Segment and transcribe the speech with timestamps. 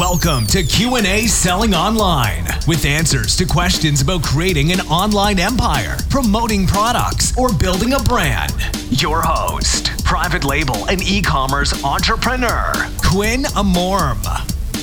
[0.00, 6.66] Welcome to Q&A Selling Online with answers to questions about creating an online empire, promoting
[6.66, 8.54] products, or building a brand.
[8.88, 12.72] Your host, private label and e-commerce entrepreneur,
[13.04, 14.24] Quinn Amorim.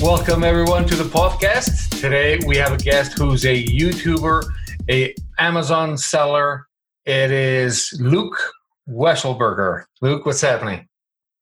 [0.00, 2.00] Welcome everyone to the podcast.
[2.00, 4.48] Today we have a guest who's a YouTuber,
[4.88, 6.68] a Amazon seller.
[7.06, 8.40] It is Luke
[8.88, 9.82] Weschelberger.
[10.00, 10.87] Luke, what's happening?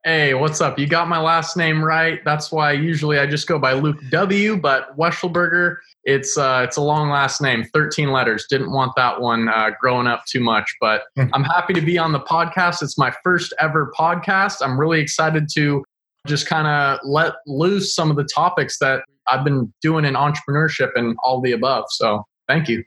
[0.06, 0.78] Hey, what's up?
[0.78, 2.24] You got my last name right.
[2.24, 4.56] That's why usually I just go by Luke W.
[4.56, 8.46] But Weschelberger, it's uh, it's a long last name, thirteen letters.
[8.48, 11.24] Didn't want that one uh, growing up too much, but Hmm.
[11.32, 12.84] I'm happy to be on the podcast.
[12.84, 14.58] It's my first ever podcast.
[14.62, 15.84] I'm really excited to
[16.24, 20.90] just kind of let loose some of the topics that I've been doing in entrepreneurship
[20.94, 21.86] and all the above.
[21.90, 22.84] So thank you.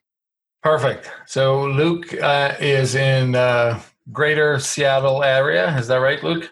[0.63, 1.11] Perfect.
[1.25, 3.81] So Luke uh, is in uh,
[4.13, 5.77] Greater Seattle area.
[5.77, 6.49] Is that right, Luke?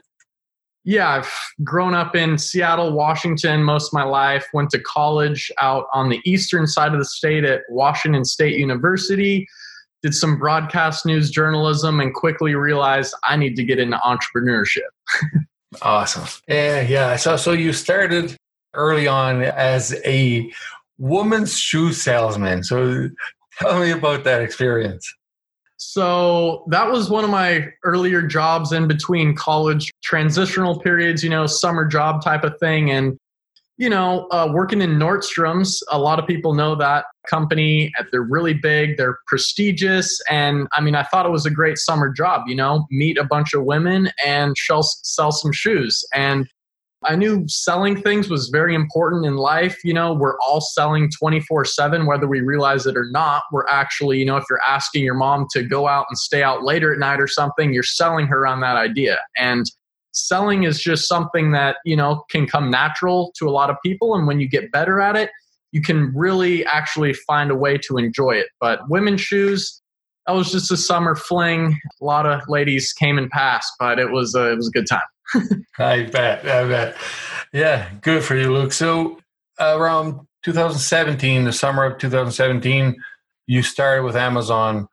[0.87, 1.29] Yeah, I've
[1.65, 4.47] grown up in Seattle, Washington most of my life.
[4.53, 9.45] Went to college out on the eastern side of the state at Washington State University.
[10.01, 14.87] Did some broadcast news journalism and quickly realized I need to get into entrepreneurship.
[15.81, 16.23] Awesome.
[16.47, 17.17] Yeah, yeah.
[17.17, 18.37] So, so you started
[18.73, 20.49] early on as a
[20.97, 22.63] woman's shoe salesman.
[22.63, 23.09] So,
[23.59, 25.13] tell me about that experience.
[25.77, 31.45] So that was one of my earlier jobs in between college transitional periods, you know,
[31.45, 32.89] summer job type of thing.
[32.89, 33.15] And,
[33.77, 37.91] you know, uh, working in Nordstrom's, a lot of people know that company.
[38.11, 40.19] They're really big, they're prestigious.
[40.31, 43.23] And I mean, I thought it was a great summer job, you know, meet a
[43.23, 46.03] bunch of women and sell, sell some shoes.
[46.11, 46.49] And
[47.03, 49.77] I knew selling things was very important in life.
[49.83, 53.43] You know, we're all selling 24 7, whether we realize it or not.
[53.51, 56.63] We're actually, you know, if you're asking your mom to go out and stay out
[56.63, 59.19] later at night or something, you're selling her on that idea.
[59.37, 59.65] And
[60.11, 64.15] selling is just something that, you know, can come natural to a lot of people.
[64.15, 65.29] And when you get better at it,
[65.71, 68.47] you can really actually find a way to enjoy it.
[68.59, 69.81] But women's shoes,
[70.27, 71.79] that was just a summer fling.
[72.01, 74.87] A lot of ladies came and passed, but it was a, it was a good
[74.87, 75.63] time.
[75.79, 76.45] I bet.
[76.45, 76.97] I bet.
[77.53, 78.73] Yeah, good for you, Luke.
[78.73, 79.19] So,
[79.59, 82.95] around 2017, the summer of 2017,
[83.47, 84.87] you started with Amazon.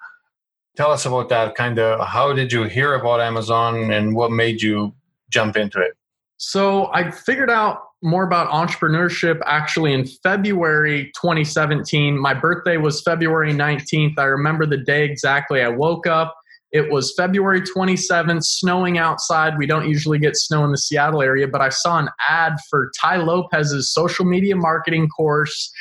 [0.77, 1.55] Tell us about that.
[1.55, 4.95] Kind of how did you hear about Amazon and what made you
[5.31, 5.95] jump into it?
[6.37, 12.19] So I figured out more about entrepreneurship actually in February 2017.
[12.19, 14.19] My birthday was February 19th.
[14.19, 15.63] I remember the day exactly.
[15.63, 16.37] I woke up.
[16.71, 19.57] It was February 27th, snowing outside.
[19.57, 22.91] We don't usually get snow in the Seattle area, but I saw an ad for
[23.01, 25.73] Tai Lopez's social media marketing course.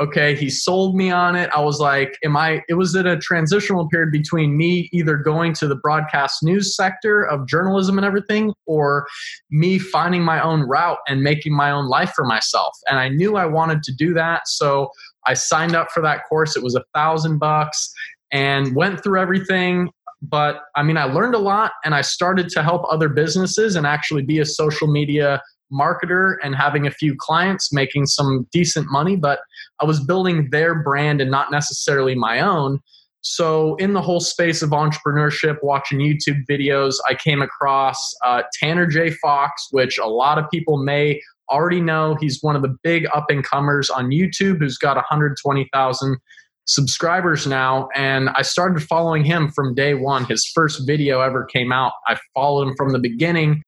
[0.00, 1.50] Okay, he sold me on it.
[1.54, 5.52] I was like, am I it was in a transitional period between me either going
[5.54, 9.06] to the broadcast news sector of journalism and everything or
[9.50, 12.74] me finding my own route and making my own life for myself.
[12.88, 14.48] And I knew I wanted to do that.
[14.48, 14.88] So
[15.26, 16.56] I signed up for that course.
[16.56, 17.92] It was a thousand bucks
[18.32, 19.90] and went through everything.
[20.22, 23.86] But I mean, I learned a lot and I started to help other businesses and
[23.86, 29.16] actually be a social media marketer and having a few clients making some decent money.
[29.16, 29.40] But
[29.80, 32.80] I was building their brand and not necessarily my own.
[33.24, 38.84] So, in the whole space of entrepreneurship, watching YouTube videos, I came across uh, Tanner
[38.84, 39.10] J.
[39.10, 42.16] Fox, which a lot of people may already know.
[42.20, 46.16] He's one of the big up and comers on YouTube who's got 120,000
[46.64, 47.88] subscribers now.
[47.94, 50.24] And I started following him from day one.
[50.24, 51.92] His first video ever came out.
[52.06, 53.62] I followed him from the beginning.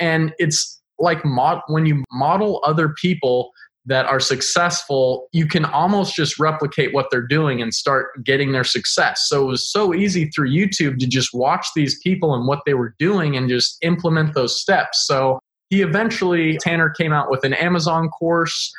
[0.00, 3.50] And it's like mod- when you model other people
[3.86, 8.64] that are successful, you can almost just replicate what they're doing and start getting their
[8.64, 9.26] success.
[9.28, 12.74] So it was so easy through YouTube to just watch these people and what they
[12.74, 15.06] were doing and just implement those steps.
[15.06, 15.38] So
[15.70, 18.72] he eventually, Tanner came out with an Amazon course,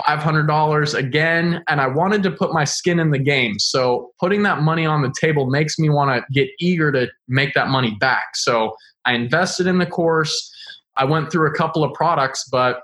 [0.00, 3.58] $500 again, and I wanted to put my skin in the game.
[3.60, 7.54] So putting that money on the table makes me want to get eager to make
[7.54, 8.34] that money back.
[8.34, 10.52] So I invested in the course.
[11.00, 12.82] I went through a couple of products, but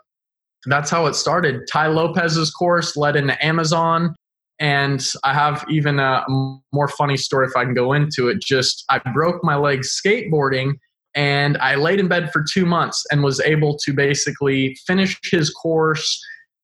[0.65, 1.68] that's how it started.
[1.71, 4.16] Tai Lopez's course led into Amazon.
[4.59, 6.24] And I have even a
[6.72, 8.41] more funny story if I can go into it.
[8.41, 10.72] Just I broke my leg skateboarding
[11.15, 15.51] and I laid in bed for two months and was able to basically finish his
[15.51, 16.18] course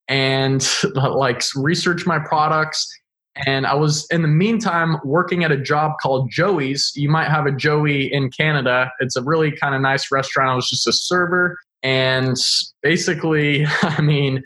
[0.08, 2.88] and like research my products.
[3.34, 6.92] And I was in the meantime working at a job called Joey's.
[6.94, 8.92] You might have a Joey in Canada.
[9.00, 10.50] It's a really kind of nice restaurant.
[10.50, 11.58] I was just a server.
[11.82, 12.36] And
[12.82, 14.42] basically, I mean,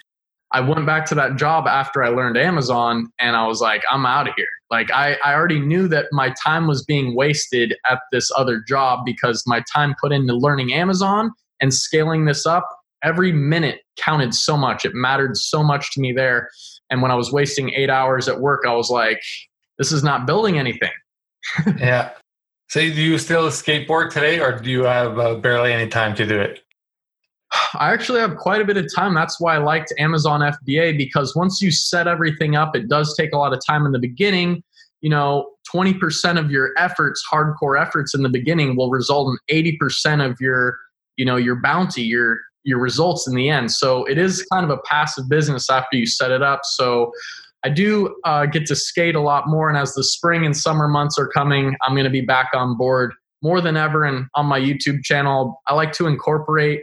[0.53, 4.07] I went back to that job after I learned Amazon and I was like, I'm
[4.07, 4.47] out of here.
[4.71, 9.01] Like, I, I already knew that my time was being wasted at this other job
[9.05, 12.69] because my time put into learning Amazon and scaling this up
[13.03, 14.85] every minute counted so much.
[14.85, 16.49] It mattered so much to me there.
[16.91, 19.21] And when I was wasting eight hours at work, I was like,
[19.79, 20.93] this is not building anything.
[21.79, 22.13] yeah.
[22.69, 26.27] So, do you still skateboard today, or do you have uh, barely any time to
[26.27, 26.61] do it?
[27.75, 29.15] I actually have quite a bit of time.
[29.15, 33.33] That's why I liked Amazon FBA because once you set everything up, it does take
[33.33, 34.63] a lot of time in the beginning.
[35.01, 40.29] You know, 20% of your efforts, hardcore efforts in the beginning will result in 80%
[40.29, 40.77] of your,
[41.17, 43.71] you know, your bounty, your your results in the end.
[43.71, 46.61] So it is kind of a passive business after you set it up.
[46.65, 47.13] So
[47.65, 49.69] I do uh, get to skate a lot more.
[49.69, 52.77] And as the spring and summer months are coming, I'm going to be back on
[52.77, 54.05] board more than ever.
[54.05, 56.83] And on my YouTube channel, I like to incorporate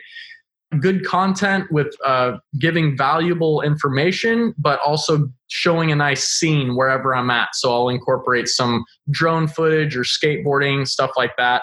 [0.79, 7.29] good content with uh, giving valuable information, but also showing a nice scene wherever I'm
[7.29, 7.49] at.
[7.53, 11.61] So I'll incorporate some drone footage or skateboarding, stuff like that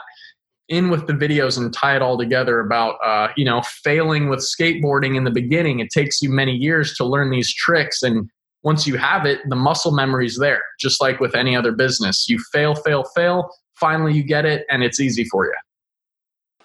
[0.71, 4.41] in with the videos and tie it all together about uh, you know failing with
[4.41, 5.81] skateboarding in the beginning.
[5.81, 8.31] It takes you many years to learn these tricks and
[8.63, 12.29] once you have it the muscle memory is there just like with any other business.
[12.29, 15.55] You fail fail fail finally you get it and it's easy for you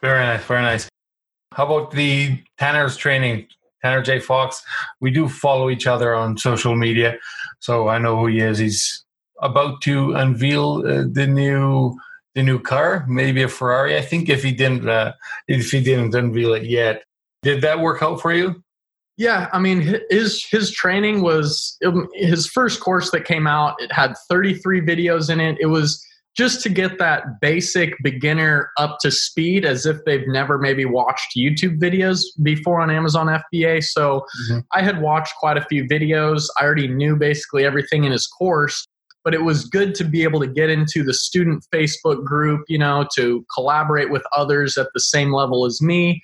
[0.01, 0.87] very nice very nice.
[1.53, 3.47] How about the tanner's training?
[3.81, 4.19] Tanner j.
[4.19, 4.63] Fox
[5.01, 7.17] we do follow each other on social media
[7.59, 8.59] so i know who he is.
[8.59, 9.03] He's
[9.41, 11.97] about to unveil uh, the new
[12.35, 13.97] the new car, maybe a Ferrari.
[13.97, 15.13] I think if he didn't uh,
[15.47, 17.03] if he didn't unveil it yet,
[17.41, 18.61] did that work out for you?
[19.17, 23.75] Yeah, I mean his his training was um, his first course that came out.
[23.79, 25.57] It had 33 videos in it.
[25.59, 26.05] It was
[26.35, 31.37] just to get that basic beginner up to speed as if they've never maybe watched
[31.37, 33.81] YouTube videos before on Amazon FBA.
[33.85, 34.59] So mm-hmm.
[34.73, 36.47] I had watched quite a few videos.
[36.59, 38.85] I already knew basically everything in his course
[39.25, 42.77] but it was good to be able to get into the student Facebook group, you
[42.77, 46.21] know, to collaborate with others at the same level as me,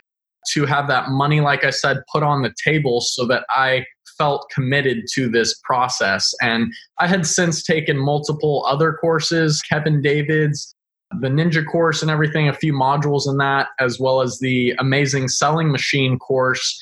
[0.53, 3.85] to have that money, like I said, put on the table so that I
[4.17, 6.31] felt committed to this process.
[6.41, 10.75] And I had since taken multiple other courses, Kevin David's,
[11.19, 15.27] the Ninja course and everything, a few modules in that, as well as the Amazing
[15.27, 16.79] Selling Machine course.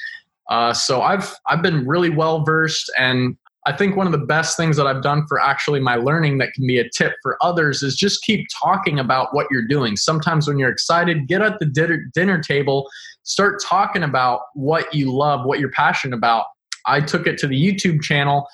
[0.50, 3.38] Uh, so I've I've been really well versed, and
[3.70, 6.54] I think one of the best things that I've done for actually my learning that
[6.56, 9.96] can be a tip for others is just keep talking about what you're doing.
[9.96, 12.90] Sometimes when you're excited, get at the dinner, dinner table,
[13.22, 16.46] start talking about what you love, what you're passionate about.
[16.88, 18.48] I took it to the YouTube channel,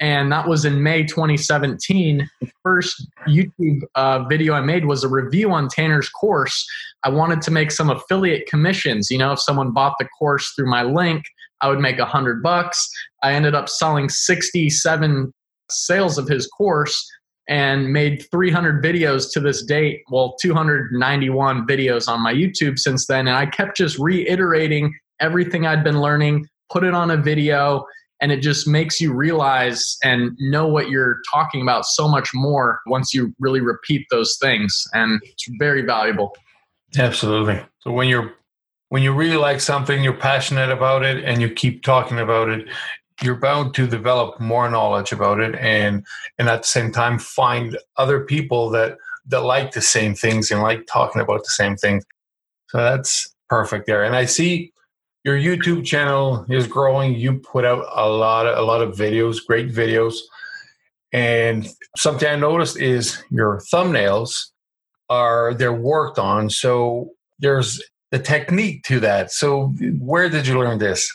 [0.00, 2.28] and that was in May 2017.
[2.40, 6.66] The first YouTube uh, video I made was a review on Tanner's course.
[7.04, 9.12] I wanted to make some affiliate commissions.
[9.12, 11.24] You know, if someone bought the course through my link,
[11.60, 12.88] I would make a hundred bucks.
[13.22, 15.32] I ended up selling 67
[15.70, 17.06] sales of his course
[17.48, 20.02] and made 300 videos to this date.
[20.10, 23.28] Well, 291 videos on my YouTube since then.
[23.28, 27.84] And I kept just reiterating everything I'd been learning, put it on a video,
[28.20, 32.80] and it just makes you realize and know what you're talking about so much more
[32.86, 34.82] once you really repeat those things.
[34.92, 36.34] And it's very valuable.
[36.98, 37.64] Absolutely.
[37.80, 38.32] So when you're
[38.88, 42.68] when you really like something, you're passionate about it, and you keep talking about it,
[43.22, 46.04] you're bound to develop more knowledge about it, and
[46.38, 50.62] and at the same time find other people that that like the same things and
[50.62, 52.04] like talking about the same things.
[52.68, 54.04] So that's perfect there.
[54.04, 54.72] And I see
[55.24, 57.14] your YouTube channel is growing.
[57.14, 60.14] You put out a lot of a lot of videos, great videos.
[61.12, 61.66] And
[61.96, 64.50] something I noticed is your thumbnails
[65.08, 66.50] are they're worked on.
[66.50, 69.32] So there's the technique to that.
[69.32, 71.14] So, where did you learn this?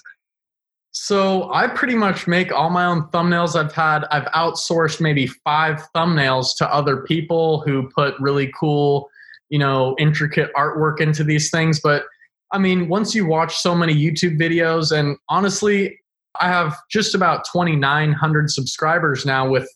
[0.91, 3.55] So, I pretty much make all my own thumbnails.
[3.55, 9.09] I've had, I've outsourced maybe five thumbnails to other people who put really cool,
[9.49, 11.79] you know, intricate artwork into these things.
[11.81, 12.03] But
[12.51, 15.97] I mean, once you watch so many YouTube videos, and honestly,
[16.41, 19.69] I have just about 2,900 subscribers now with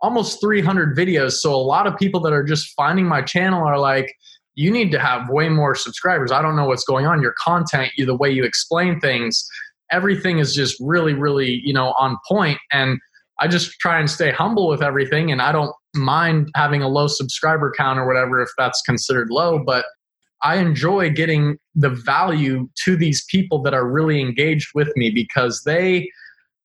[0.00, 1.32] almost 300 videos.
[1.32, 4.10] So, a lot of people that are just finding my channel are like,
[4.54, 6.30] you need to have way more subscribers.
[6.30, 7.22] I don't know what's going on.
[7.22, 9.46] Your content, you the way you explain things,
[9.90, 12.58] everything is just really, really, you know, on point.
[12.72, 12.98] And
[13.40, 15.32] I just try and stay humble with everything.
[15.32, 19.62] And I don't mind having a low subscriber count or whatever if that's considered low.
[19.64, 19.84] But
[20.42, 25.62] I enjoy getting the value to these people that are really engaged with me because
[25.64, 26.10] they,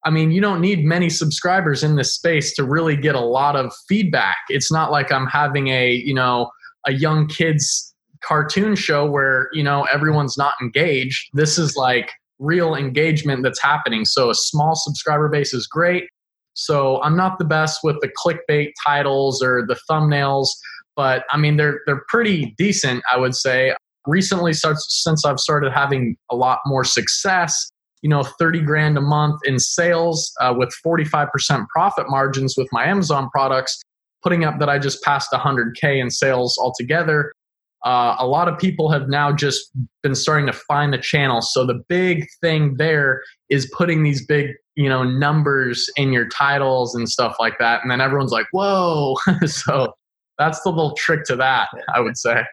[0.04, 3.56] I mean, you don't need many subscribers in this space to really get a lot
[3.56, 4.38] of feedback.
[4.50, 6.50] It's not like I'm having a, you know,
[6.88, 12.76] a young kids cartoon show where you know everyone's not engaged this is like real
[12.76, 14.06] engagement that's happening.
[14.06, 16.06] So a small subscriber base is great.
[16.54, 20.48] So i'm not the best with the clickbait titles or the thumbnails
[20.96, 23.76] but i mean they're they're pretty decent i would say.
[24.08, 27.70] Recently, since I've started having a lot more success,
[28.02, 32.86] you know, 30 grand a month in sales uh, with 45% profit margins with my
[32.86, 33.78] Amazon products,
[34.24, 37.34] putting up that I just passed 100K in sales altogether.
[37.86, 39.72] Uh, a lot of people have now just
[40.02, 41.42] been starting to find the channel.
[41.42, 46.96] So the big thing there is putting these big, you know, numbers in your titles
[46.96, 47.82] and stuff like that.
[47.82, 49.16] And then everyone's like, whoa.
[49.46, 49.94] so
[50.38, 52.44] that's the little trick to that, I would say.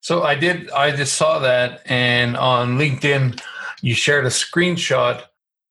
[0.00, 1.82] So I did, I just saw that.
[1.86, 3.40] And on LinkedIn,
[3.82, 5.22] you shared a screenshot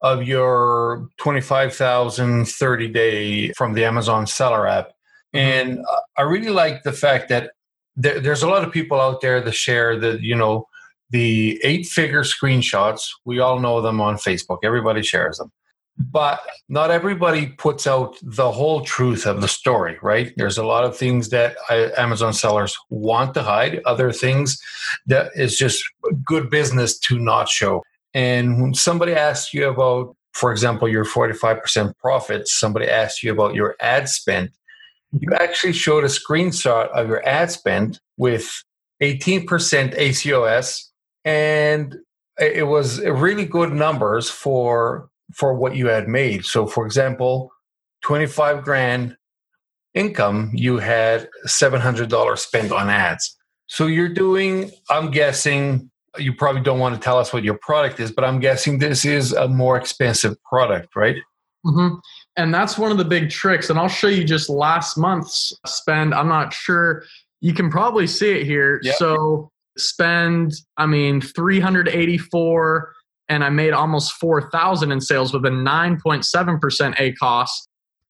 [0.01, 4.93] of your 25,000 30 day from the Amazon seller app.
[5.33, 5.69] Mm-hmm.
[5.71, 5.85] And
[6.17, 7.51] I really like the fact that
[7.95, 10.67] there, there's a lot of people out there that share the, you know,
[11.09, 13.09] the eight figure screenshots.
[13.25, 14.59] We all know them on Facebook.
[14.63, 15.51] Everybody shares them.
[15.97, 20.33] But not everybody puts out the whole truth of the story, right?
[20.37, 21.57] There's a lot of things that
[21.97, 24.57] Amazon sellers want to hide, other things
[25.05, 25.83] that is just
[26.25, 27.83] good business to not show.
[28.13, 33.53] And when somebody asks you about, for example, your 45% profits, somebody asks you about
[33.53, 34.51] your ad spend,
[35.19, 38.63] you actually showed a screenshot of your ad spend with
[39.01, 40.83] 18% ACOS,
[41.25, 41.97] and
[42.39, 46.45] it was really good numbers for for what you had made.
[46.45, 47.51] So, for example,
[48.03, 49.15] 25 grand
[49.93, 53.37] income, you had $700 spent on ads.
[53.67, 57.99] So you're doing, I'm guessing, you probably don't want to tell us what your product
[57.99, 61.15] is, but I'm guessing this is a more expensive product, right?
[61.65, 61.95] Mm-hmm.
[62.37, 63.69] And that's one of the big tricks.
[63.69, 66.13] And I'll show you just last month's spend.
[66.13, 67.03] I'm not sure
[67.41, 68.79] you can probably see it here.
[68.83, 68.95] Yep.
[68.95, 72.93] So spend, I mean, 384
[73.29, 77.49] and I made almost 4,000 in sales with a 9.7% ACOS.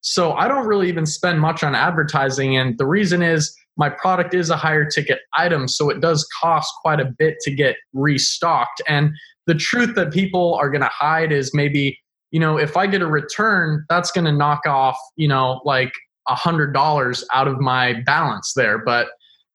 [0.00, 2.56] So I don't really even spend much on advertising.
[2.56, 5.68] And the reason is my product is a higher ticket item.
[5.68, 8.82] So it does cost quite a bit to get restocked.
[8.88, 9.12] And
[9.46, 11.98] the truth that people are going to hide is maybe,
[12.32, 15.92] you know, if I get a return, that's going to knock off, you know, like
[16.28, 18.78] a hundred dollars out of my balance there.
[18.78, 19.08] But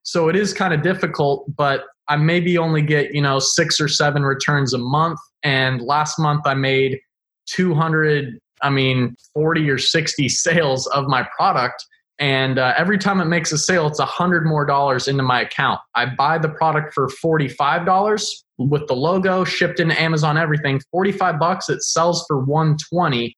[0.04, 3.88] so it is kind of difficult, but I maybe only get, you know, six or
[3.88, 5.20] seven returns a month.
[5.44, 7.00] And last month I made
[7.48, 11.84] 200, I mean, 40 or 60 sales of my product.
[12.20, 15.42] And uh, every time it makes a sale, it's a hundred more dollars into my
[15.42, 15.80] account.
[15.94, 21.70] I buy the product for $45 with the logo shipped into Amazon, everything, 45 bucks.
[21.70, 23.36] It sells for 120.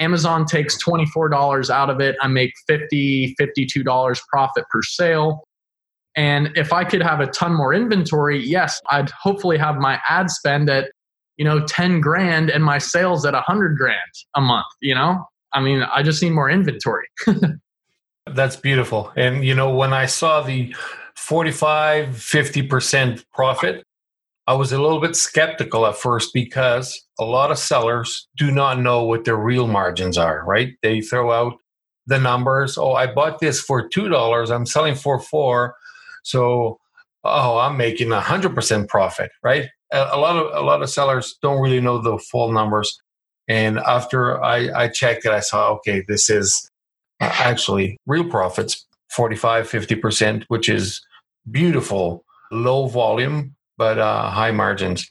[0.00, 2.16] Amazon takes $24 out of it.
[2.20, 5.44] I make $50, $52 profit per sale.
[6.16, 10.30] And if I could have a ton more inventory, yes, I'd hopefully have my ad
[10.30, 10.90] spend at,
[11.36, 13.98] you know, 10 grand and my sales at 100 grand
[14.34, 15.24] a month, you know?
[15.52, 17.06] I mean, I just need more inventory.
[18.26, 19.12] That's beautiful.
[19.16, 20.74] And, you know, when I saw the
[21.14, 23.82] 45, 50% profit,
[24.48, 28.80] I was a little bit skeptical at first because a lot of sellers do not
[28.80, 30.74] know what their real margins are, right?
[30.82, 31.54] They throw out
[32.06, 32.78] the numbers.
[32.78, 35.74] Oh, I bought this for $2, I'm selling for 4
[36.26, 36.80] so,
[37.22, 39.68] oh, I'm making a hundred percent profit, right?
[39.92, 43.00] A, lot of a lot of sellers don't really know the full numbers.
[43.46, 46.68] And after I, I checked it, I saw, okay, this is
[47.20, 51.00] uh, actually real profits, 45, 50%, which is
[51.50, 55.10] beautiful, low volume, but uh, high margins.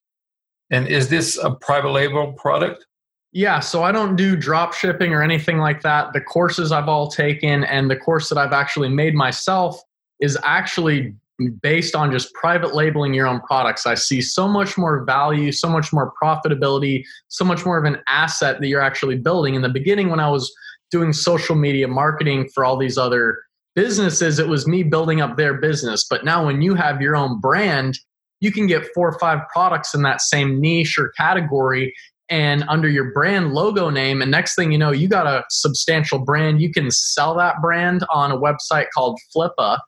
[0.69, 2.85] And is this a private label product?
[3.31, 6.13] Yeah, so I don't do drop shipping or anything like that.
[6.13, 9.79] The courses I've all taken and the course that I've actually made myself
[10.21, 11.13] is actually
[11.61, 13.85] based on just private labeling your own products.
[13.85, 18.01] I see so much more value, so much more profitability, so much more of an
[18.07, 19.55] asset that you're actually building.
[19.55, 20.53] In the beginning, when I was
[20.91, 23.39] doing social media marketing for all these other
[23.75, 26.05] businesses, it was me building up their business.
[26.09, 27.99] But now, when you have your own brand,
[28.39, 31.93] you can get four or five products in that same niche or category
[32.29, 34.21] and under your brand logo name.
[34.21, 36.61] And next thing you know, you got a substantial brand.
[36.61, 39.79] You can sell that brand on a website called Flippa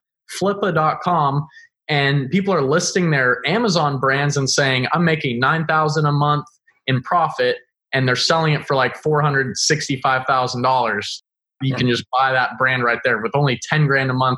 [0.42, 1.48] flippa.com
[1.88, 6.46] and people are listing their Amazon brands and saying, I'm making 9,000 a month
[6.86, 7.58] in profit
[7.94, 11.22] and they're selling it for like $465,000.
[11.62, 14.38] You can just buy that brand right there with only 10 grand a month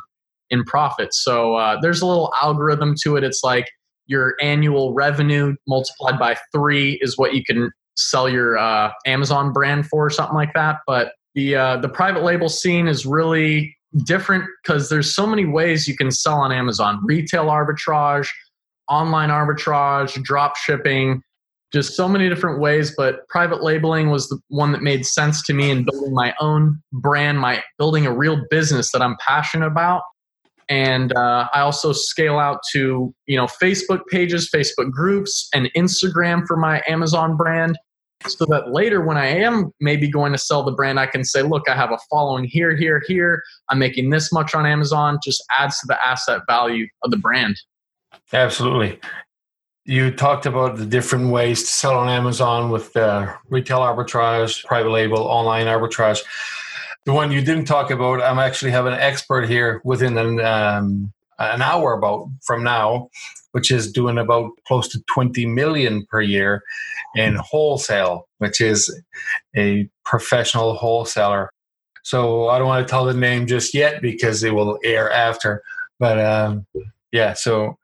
[0.50, 1.13] in profit.
[1.13, 3.24] So uh, there's a little algorithm to it.
[3.24, 3.68] It's like
[4.08, 9.88] your annual revenue multiplied by three is what you can sell your uh, Amazon brand
[9.88, 10.77] for, or something like that.
[10.88, 15.88] But the uh, the private label scene is really different because there's so many ways
[15.88, 18.27] you can sell on Amazon retail arbitrage,
[18.89, 21.22] online arbitrage, drop shipping,
[21.71, 22.93] just so many different ways.
[22.95, 26.81] But private labeling was the one that made sense to me in building my own
[26.93, 30.01] brand, my building a real business that I'm passionate about.
[30.69, 36.45] and uh, I also scale out to you know Facebook pages, Facebook groups, and Instagram
[36.47, 37.77] for my Amazon brand,
[38.27, 41.41] so that later when I am maybe going to sell the brand, I can say,
[41.41, 43.41] look, I have a following here, here, here.
[43.69, 45.19] I'm making this much on Amazon.
[45.23, 47.59] Just adds to the asset value of the brand.
[48.31, 48.99] Absolutely.
[49.89, 54.91] You talked about the different ways to sell on Amazon with uh, retail arbitrage, private
[54.91, 56.19] label, online arbitrage.
[57.05, 61.12] The one you didn't talk about, I'm actually have an expert here within an, um,
[61.39, 63.10] an hour about from now,
[63.53, 66.62] which is doing about close to 20 million per year
[67.15, 68.96] in wholesale, which is
[69.58, 71.50] a professional wholesaler.
[72.03, 75.63] So I don't want to tell the name just yet because it will air after.
[75.98, 76.67] But um,
[77.12, 77.79] yeah, so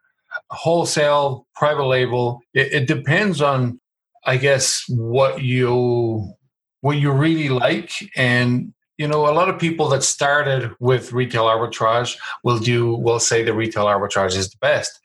[0.49, 3.79] wholesale, private label, it, it depends on,
[4.25, 6.33] I guess, what you
[6.81, 11.45] what you really like and you know, a lot of people that started with retail
[11.45, 14.99] arbitrage will do will say the retail arbitrage is the best.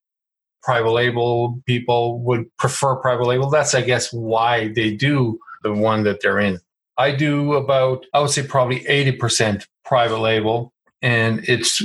[0.63, 3.51] Private label people would prefer private label.
[3.51, 6.61] That's I guess why they do the one that they're in.
[6.99, 11.83] I do about I would say probably 80% private label and it's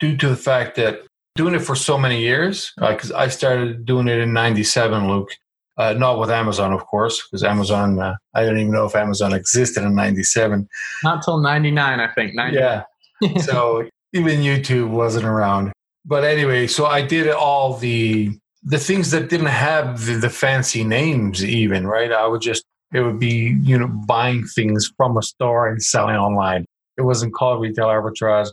[0.00, 1.02] due to the fact that
[1.34, 5.30] doing it for so many years because uh, I started doing it in 97 Luke
[5.76, 9.32] uh, not with Amazon, of course, because Amazon, uh, I don't even know if Amazon
[9.32, 10.68] existed in 97.
[11.02, 12.34] Not till 99, I think.
[12.34, 12.84] 99.
[13.20, 13.38] Yeah.
[13.40, 15.72] so even YouTube wasn't around.
[16.04, 18.30] But anyway, so I did all the
[18.66, 22.10] the things that didn't have the, the fancy names even, right?
[22.12, 26.16] I would just it would be, you know, buying things from a store and selling
[26.16, 26.64] online.
[26.96, 28.48] It wasn't called retail arbitrage.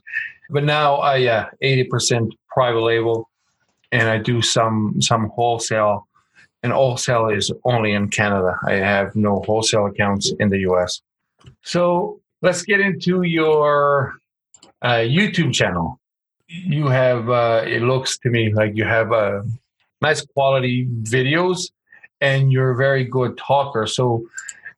[0.49, 3.29] But now I yeah, 80% private label
[3.91, 6.07] and I do some some wholesale
[6.63, 8.57] and wholesale is only in Canada.
[8.65, 11.01] I have no wholesale accounts in the US.
[11.63, 14.13] So let's get into your
[14.81, 15.99] uh, YouTube channel.
[16.47, 19.41] You have, uh, it looks to me like you have uh,
[20.01, 21.71] nice quality videos
[22.19, 23.87] and you're a very good talker.
[23.87, 24.25] So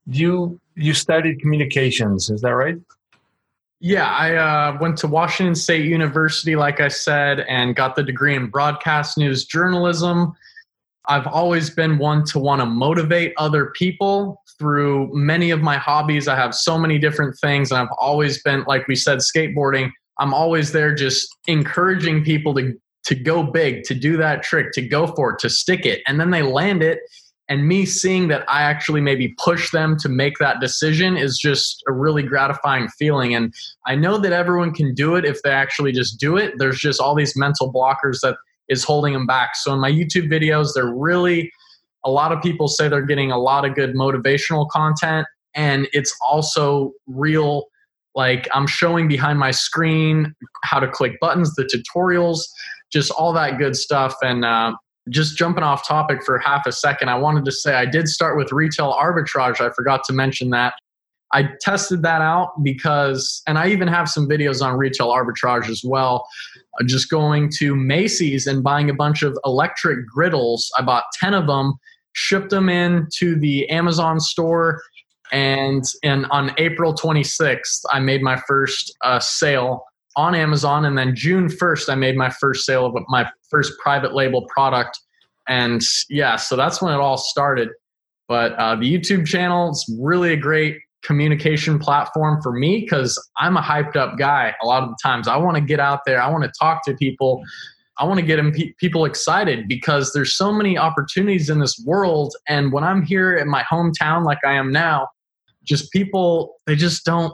[0.06, 2.78] you you studied communications, is that right?
[3.86, 8.34] Yeah, I uh, went to Washington State University, like I said, and got the degree
[8.34, 10.32] in broadcast news journalism.
[11.10, 16.30] I've always been one to want to motivate other people through many of my hobbies.
[16.30, 19.92] I have so many different things, and I've always been, like we said, skateboarding.
[20.18, 24.82] I'm always there just encouraging people to to go big, to do that trick, to
[24.82, 27.00] go for it, to stick it, and then they land it.
[27.54, 31.84] And me seeing that I actually maybe push them to make that decision is just
[31.88, 33.36] a really gratifying feeling.
[33.36, 33.54] And
[33.86, 36.56] I know that everyone can do it if they actually just do it.
[36.58, 38.38] There's just all these mental blockers that
[38.70, 39.56] is holding them back.
[39.56, 41.52] So in my YouTube videos, they're really
[42.04, 46.18] a lot of people say they're getting a lot of good motivational content and it's
[46.26, 47.66] also real
[48.16, 52.40] like I'm showing behind my screen how to click buttons, the tutorials,
[52.92, 54.74] just all that good stuff and uh,
[55.10, 58.38] just jumping off topic for half a second, I wanted to say I did start
[58.38, 59.60] with retail arbitrage.
[59.60, 60.74] I forgot to mention that.
[61.34, 65.82] I tested that out because, and I even have some videos on retail arbitrage as
[65.84, 66.28] well.
[66.80, 70.72] Uh, just going to Macy's and buying a bunch of electric griddles.
[70.78, 71.74] I bought 10 of them,
[72.14, 74.80] shipped them in to the Amazon store.
[75.32, 79.84] And, and on April 26th, I made my first uh, sale
[80.16, 80.86] on Amazon.
[80.86, 85.00] And then June 1st, I made my first sale of my first private label product.
[85.48, 87.70] And yeah, so that's when it all started.
[88.28, 93.58] But uh, the YouTube channel is really a great communication platform for me because I'm
[93.58, 95.28] a hyped up guy a lot of the times.
[95.28, 97.44] I want to get out there, I want to talk to people.
[98.00, 102.34] I want to get pe- people excited because there's so many opportunities in this world.
[102.48, 105.10] And when I'm here in my hometown, like I am now,
[105.64, 107.34] just people, they just don't,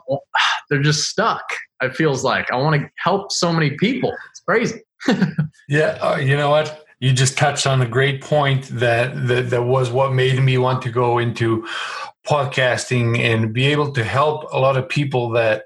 [0.69, 1.43] they're just stuck.
[1.81, 4.13] It feels like I want to help so many people.
[4.31, 4.81] It's crazy.
[5.69, 5.97] yeah.
[6.01, 6.85] Uh, you know what?
[6.99, 10.81] You just touched on a great point that, that that was what made me want
[10.81, 11.65] to go into
[12.27, 15.63] podcasting and be able to help a lot of people that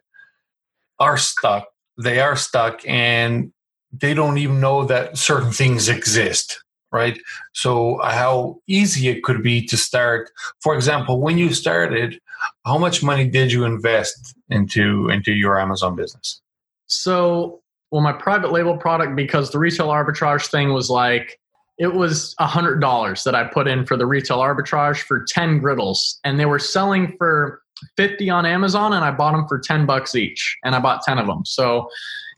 [1.00, 1.68] are stuck.
[2.02, 3.52] They are stuck and
[3.92, 6.64] they don't even know that certain things exist,
[6.94, 7.20] right?
[7.54, 10.32] So, uh, how easy it could be to start.
[10.62, 12.22] For example, when you started,
[12.66, 16.42] how much money did you invest into into your Amazon business?
[16.88, 21.40] So, well, my private label product, because the retail arbitrage thing was like
[21.78, 25.60] it was a hundred dollars that I put in for the retail arbitrage for 10
[25.60, 27.62] griddles and they were selling for
[27.98, 31.18] 50 on Amazon and I bought them for 10 bucks each and I bought 10
[31.18, 31.44] of them.
[31.46, 31.90] So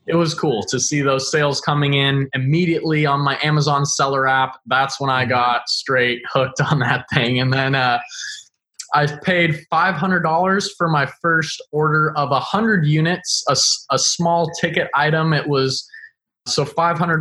[0.07, 4.59] it was cool to see those sales coming in immediately on my Amazon seller app.
[4.67, 5.31] That's when I mm-hmm.
[5.31, 7.39] got straight hooked on that thing.
[7.39, 7.99] And then, uh,
[8.93, 13.57] I paid $500 for my first order of 100 units, a,
[13.93, 15.33] a small ticket item.
[15.33, 15.85] It was
[16.47, 17.19] So $500,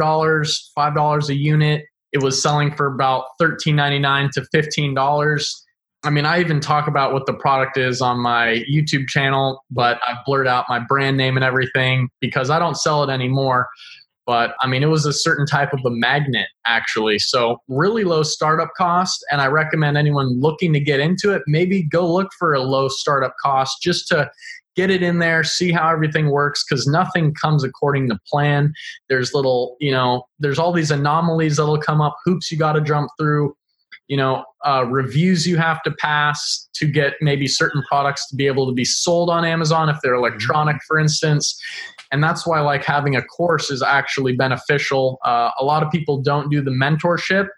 [0.78, 1.84] $5 a unit.
[2.12, 5.63] It was selling for about $13.99 to $15.
[6.04, 9.98] I mean, I even talk about what the product is on my YouTube channel, but
[10.06, 13.68] I blurred out my brand name and everything because I don't sell it anymore.
[14.26, 17.18] But I mean, it was a certain type of a magnet, actually.
[17.18, 19.24] So, really low startup cost.
[19.30, 22.88] And I recommend anyone looking to get into it, maybe go look for a low
[22.88, 24.30] startup cost just to
[24.76, 28.72] get it in there, see how everything works, because nothing comes according to plan.
[29.08, 32.80] There's little, you know, there's all these anomalies that'll come up, hoops you got to
[32.80, 33.54] jump through
[34.08, 38.46] you know uh, reviews you have to pass to get maybe certain products to be
[38.46, 40.24] able to be sold on amazon if they're mm-hmm.
[40.24, 41.58] electronic for instance
[42.12, 46.20] and that's why like having a course is actually beneficial uh, a lot of people
[46.20, 47.48] don't do the mentorship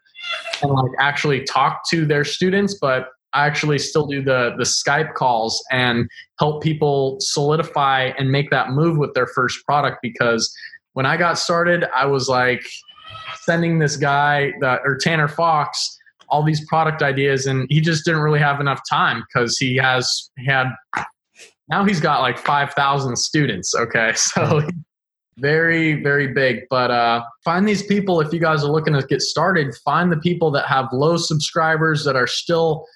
[0.62, 5.12] and like actually talk to their students but I actually still do the the Skype
[5.12, 10.50] calls and help people solidify and make that move with their first product because
[10.94, 12.64] when I got started, I was like
[13.42, 15.95] sending this guy that or Tanner Fox
[16.28, 20.30] all these product ideas and he just didn't really have enough time because he has
[20.36, 20.68] he had
[21.68, 24.12] now he's got like 5000 students okay?
[24.16, 24.62] So
[25.38, 26.62] very very big.
[26.70, 30.16] But uh find these people if you guys are looking to get started find the
[30.16, 32.86] people that have low subscribers that are still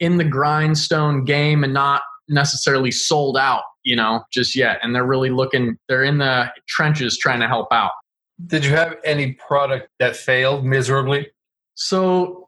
[0.00, 5.06] in the grindstone game and not necessarily sold out you know just yet and they're
[5.06, 7.92] really looking they're in the trenches trying to help out.
[8.46, 11.28] Did you have any product that failed miserably?
[11.74, 12.45] So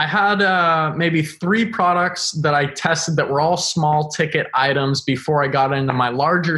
[0.00, 5.02] I had uh, maybe three products that I tested that were all small ticket items
[5.02, 6.56] before I got into my larger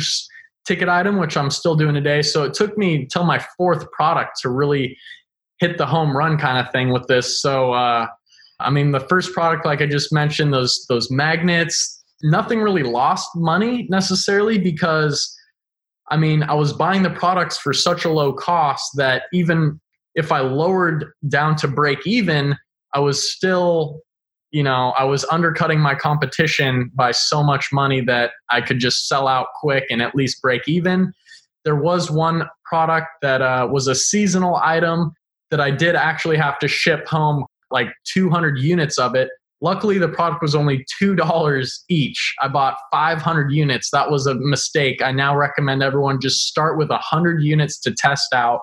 [0.64, 2.22] ticket item, which I'm still doing today.
[2.22, 4.96] So it took me till my fourth product to really
[5.58, 7.42] hit the home run kind of thing with this.
[7.42, 8.06] So, uh,
[8.60, 13.28] I mean, the first product, like I just mentioned, those those magnets, nothing really lost
[13.34, 15.36] money necessarily because,
[16.12, 19.80] I mean, I was buying the products for such a low cost that even
[20.14, 22.56] if I lowered down to break even,
[22.92, 24.00] I was still,
[24.50, 29.08] you know, I was undercutting my competition by so much money that I could just
[29.08, 31.12] sell out quick and at least break even.
[31.64, 35.12] There was one product that uh, was a seasonal item
[35.50, 39.28] that I did actually have to ship home like 200 units of it.
[39.60, 42.34] Luckily, the product was only $2 each.
[42.40, 43.90] I bought 500 units.
[43.92, 45.00] That was a mistake.
[45.02, 48.60] I now recommend everyone just start with 100 units to test out,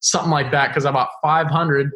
[0.00, 1.90] something like that, because I bought 500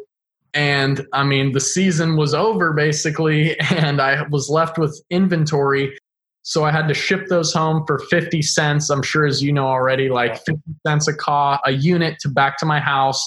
[0.57, 5.95] and I mean, the season was over basically, and I was left with inventory.
[6.41, 8.89] So I had to ship those home for 50 cents.
[8.89, 12.57] I'm sure, as you know already, like 50 cents a car, a unit to back
[12.59, 13.23] to my house.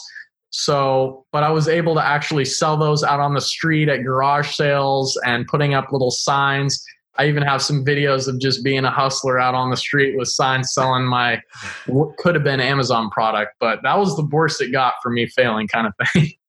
[0.48, 4.56] So, but I was able to actually sell those out on the street at garage
[4.56, 6.82] sales and putting up little signs.
[7.16, 10.26] I even have some videos of just being a hustler out on the street with
[10.26, 11.40] signs selling my
[11.86, 13.52] what could have been Amazon product.
[13.60, 16.32] But that was the worst it got for me failing kind of thing.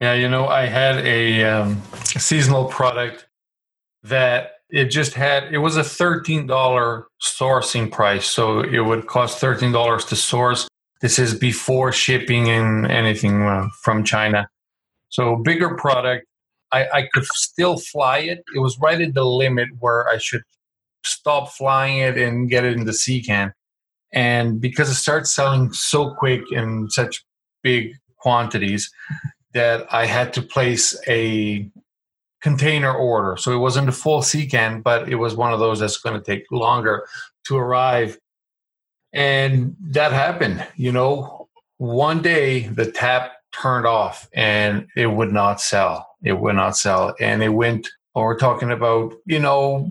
[0.00, 1.82] Yeah, you know, I had a, um,
[2.18, 3.26] seasonal product
[4.02, 8.26] that it just had it was a $13 sourcing price.
[8.26, 10.68] So it would cost $13 to source.
[11.00, 14.48] This is before shipping and anything uh, from china.
[15.08, 16.26] So bigger product.
[16.72, 18.42] I, I could still fly it.
[18.54, 20.42] It was right at the limit where i should
[21.04, 23.52] stop flying it and get it in the sea can.
[24.12, 27.24] And because it starts selling so quick in such
[27.62, 28.90] big quantities
[29.56, 31.68] that I had to place a
[32.42, 33.36] container order.
[33.38, 36.16] So it wasn't a full sea can, but it was one of those that's going
[36.16, 37.06] to take longer
[37.46, 38.18] to arrive.
[39.12, 40.66] And that happened.
[40.76, 46.06] You know, one day the tap turned off and it would not sell.
[46.22, 47.14] It would not sell.
[47.18, 49.90] And it went, well, we're talking about, you know,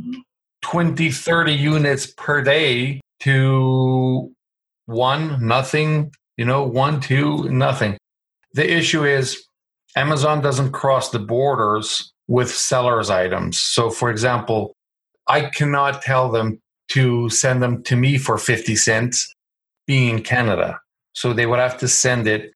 [0.62, 4.32] 20, 30 units per day to
[4.86, 7.97] one, nothing, you know, one, two, nothing.
[8.54, 9.45] The issue is
[9.95, 13.60] Amazon doesn't cross the borders with sellers' items.
[13.60, 14.75] So, for example,
[15.27, 19.34] I cannot tell them to send them to me for 50 cents
[19.88, 20.79] being in Canada.
[21.13, 22.51] So they would have to send it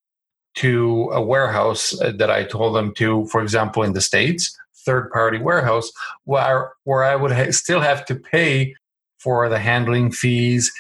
[0.56, 5.10] to a warehouse uh, that I told them to, for example, in the States, third
[5.12, 5.92] party warehouse,
[6.26, 8.76] where, where I would ha- still have to pay
[9.20, 10.72] for the handling fees.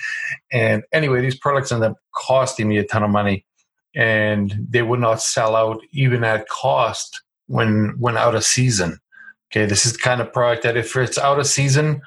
[0.51, 3.45] And anyway, these products end up costing me a ton of money
[3.95, 8.99] and they would not sell out even at cost when when out of season.
[9.51, 12.01] Okay, this is the kind of product that if it's out of season,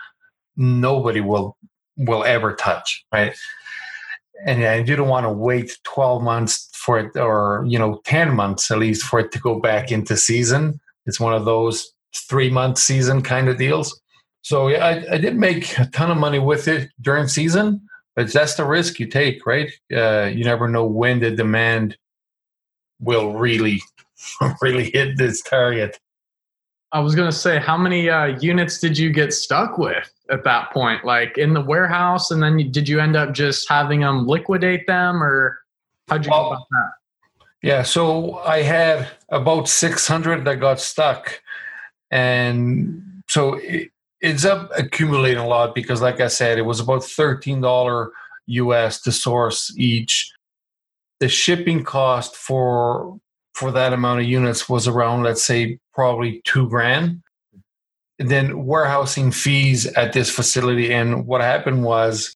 [0.57, 1.57] nobody will
[1.97, 3.35] will ever touch, right?
[4.47, 8.71] And you don't want to wait 12 months for it or you know 10 months
[8.71, 10.81] at least for it to go back into season.
[11.07, 11.93] It's one of those
[12.29, 14.01] three month season kind of deals.
[14.43, 17.81] So yeah, I, I did make a ton of money with it during season,
[18.15, 19.71] but that's the risk you take, right?
[19.95, 21.97] Uh, you never know when the demand
[23.01, 23.81] will really,
[24.63, 25.99] really hit this target.
[26.93, 30.45] I was going to say, how many uh, units did you get stuck with at
[30.45, 31.05] that point?
[31.05, 35.23] Like in the warehouse, and then did you end up just having them liquidate them,
[35.23, 35.59] or
[36.09, 36.91] how'd you well, go about that?
[37.63, 41.41] Yeah, so I had about 600 that got stuck.
[42.11, 43.91] And so it,
[44.23, 48.09] it's up accumulating a lot because, like I said, it was about $13
[48.47, 50.33] US to source each.
[51.21, 53.19] The shipping cost for
[53.55, 57.23] for that amount of units was around, let's say, probably two grand.
[58.19, 60.93] And then warehousing fees at this facility.
[60.93, 62.35] And what happened was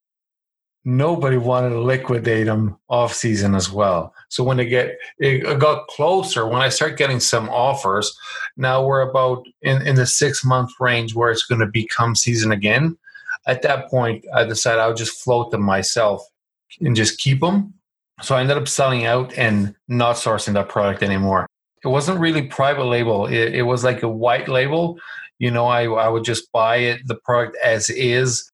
[0.85, 4.12] nobody wanted to liquidate them off season as well.
[4.37, 8.16] So when they get it got closer, when I start getting some offers,
[8.57, 12.53] now we're about in, in the six month range where it's going to become season
[12.53, 12.96] again.
[13.46, 16.22] At that point, I decided I would just float them myself
[16.81, 17.75] and just keep them
[18.22, 21.46] so I ended up selling out and not sourcing that product anymore.
[21.85, 23.27] It wasn't really private label.
[23.27, 24.99] It, it was like a white label.
[25.38, 28.51] You know, I, I would just buy it, the product as is,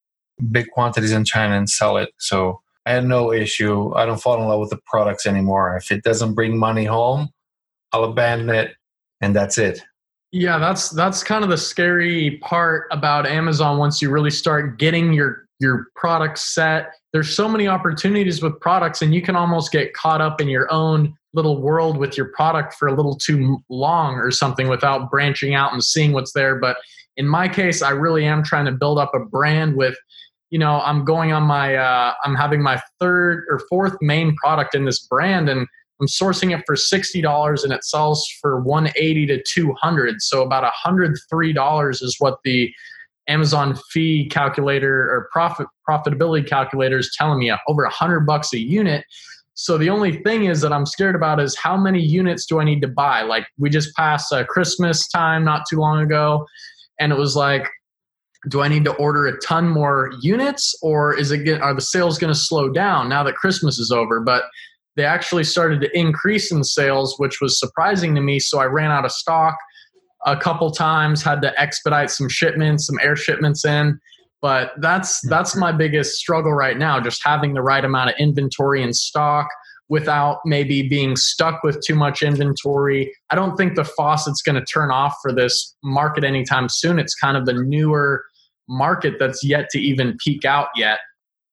[0.51, 2.11] big quantities in China and sell it.
[2.19, 3.95] So I had no issue.
[3.95, 5.77] I don't fall in love with the products anymore.
[5.77, 7.29] If it doesn't bring money home,
[7.93, 8.75] I'll abandon it
[9.21, 9.83] and that's it.
[10.33, 15.13] Yeah, that's that's kind of the scary part about Amazon once you really start getting
[15.13, 16.95] your your product set.
[17.13, 20.73] There's so many opportunities with products, and you can almost get caught up in your
[20.73, 25.55] own little world with your product for a little too long or something without branching
[25.55, 26.57] out and seeing what's there.
[26.57, 26.77] But
[27.17, 29.97] in my case, I really am trying to build up a brand with,
[30.53, 34.75] you know, I'm going on my, uh, I'm having my third or fourth main product
[34.75, 35.67] in this brand, and
[35.99, 40.21] I'm sourcing it for sixty dollars, and it sells for one eighty to two hundred.
[40.21, 42.71] So about hundred three dollars is what the
[43.29, 48.59] Amazon fee calculator or profit profitability calculator is telling me over a hundred bucks a
[48.59, 49.07] unit.
[49.55, 52.65] So the only thing is that I'm scared about is how many units do I
[52.65, 53.23] need to buy?
[53.23, 56.47] Like we just passed uh, Christmas time not too long ago,
[57.01, 57.71] and it was like,
[58.49, 62.19] do I need to order a ton more units, or is it are the sales
[62.19, 64.21] going to slow down now that Christmas is over?
[64.21, 64.45] But
[64.97, 68.39] they actually started to increase in sales, which was surprising to me.
[68.39, 69.57] So I ran out of stock
[70.27, 73.99] a couple times, had to expedite some shipments, some air shipments in.
[74.41, 75.29] But that's hmm.
[75.29, 79.49] that's my biggest struggle right now, just having the right amount of inventory in stock
[79.89, 83.15] without maybe being stuck with too much inventory.
[83.31, 86.99] I don't think the faucet's going to turn off for this market anytime soon.
[86.99, 88.25] It's kind of the newer
[88.69, 90.99] market that's yet to even peak out yet.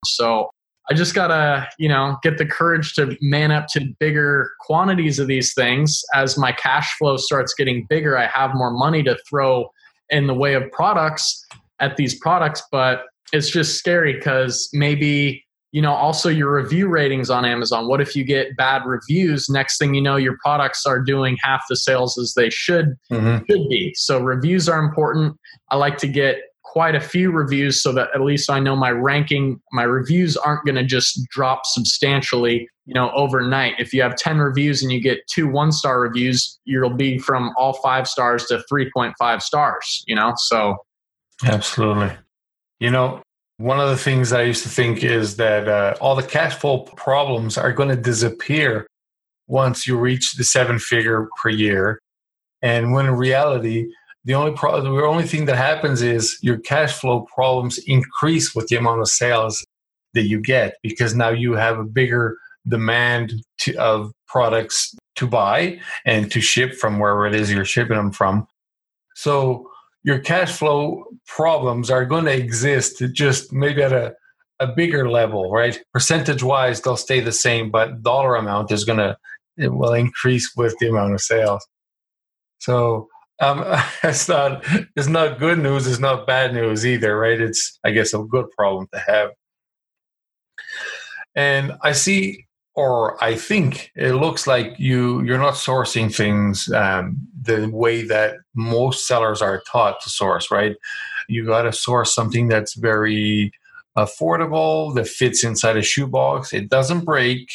[0.05, 0.49] So
[0.89, 5.27] I just gotta, you know, get the courage to man up to bigger quantities of
[5.27, 6.01] these things.
[6.15, 9.69] As my cash flow starts getting bigger, I have more money to throw
[10.09, 11.45] in the way of products
[11.79, 12.63] at these products.
[12.71, 17.87] But it's just scary because maybe, you know, also your review ratings on Amazon.
[17.87, 19.47] What if you get bad reviews?
[19.47, 23.45] Next thing you know, your products are doing half the sales as they should mm-hmm.
[23.47, 23.93] should be.
[23.95, 25.37] So reviews are important.
[25.69, 26.37] I like to get
[26.71, 30.65] quite a few reviews so that at least I know my ranking, my reviews aren't
[30.65, 33.73] going to just drop substantially, you know, overnight.
[33.79, 37.51] If you have 10 reviews and you get two one star reviews, you'll be from
[37.57, 40.33] all five stars to 3.5 stars, you know?
[40.37, 40.77] So,
[41.43, 42.11] absolutely.
[42.79, 43.23] You know,
[43.57, 46.81] one of the things I used to think is that uh, all the cash flow
[46.81, 48.85] problems are going to disappear
[49.47, 51.99] once you reach the seven figure per year.
[52.61, 53.87] And when in reality,
[54.25, 58.67] the only pro- the only thing that happens is your cash flow problems increase with
[58.67, 59.65] the amount of sales
[60.13, 65.79] that you get because now you have a bigger demand to, of products to buy
[66.05, 68.47] and to ship from wherever it is you're shipping them from.
[69.15, 69.69] So
[70.03, 74.15] your cash flow problems are going to exist just maybe at a,
[74.59, 75.79] a bigger level, right?
[75.93, 79.17] Percentage wise, they'll stay the same, but dollar amount is going to,
[79.57, 81.65] it will increase with the amount of sales.
[82.59, 83.07] So
[83.39, 83.63] um,
[84.03, 84.63] it's not
[84.95, 85.87] it's not good news.
[85.87, 87.39] It's not bad news either, right?
[87.39, 89.31] It's I guess a good problem to have.
[91.35, 97.17] And I see, or I think it looks like you you're not sourcing things um,
[97.41, 100.75] the way that most sellers are taught to source, right?
[101.27, 103.51] You got to source something that's very
[103.97, 107.51] affordable that fits inside a shoebox it doesn't break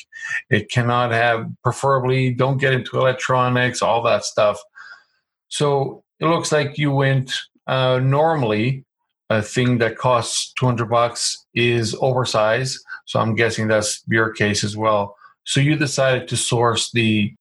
[0.50, 4.60] it cannot have preferably don't get into electronics all that stuff
[5.54, 7.32] so it looks like you went
[7.68, 8.84] uh, normally
[9.30, 12.80] a thing that costs 200 bucks is oversized.
[13.06, 15.14] So I'm guessing that's your case as well.
[15.44, 17.32] So you decided to source the